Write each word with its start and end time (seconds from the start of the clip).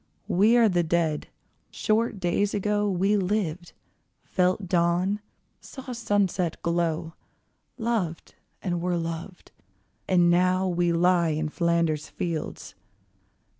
We 0.27 0.57
are 0.57 0.67
the 0.67 0.81
Dead. 0.81 1.27
Short 1.69 2.19
days 2.19 2.55
ago 2.55 2.89
We 2.89 3.17
lived, 3.17 3.73
felt 4.23 4.67
dawn, 4.67 5.19
saw 5.59 5.91
sunset 5.91 6.59
glow, 6.63 7.13
Loved, 7.77 8.33
and 8.63 8.81
were 8.81 8.97
loved, 8.97 9.51
and 10.07 10.31
now 10.31 10.67
we 10.67 10.91
lie 10.91 11.29
In 11.29 11.49
Flanders 11.49 12.09
fields. 12.09 12.73